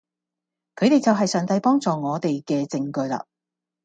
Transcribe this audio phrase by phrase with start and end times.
[0.77, 3.23] 佢哋就係上帝幫助我哋嘅證據嘞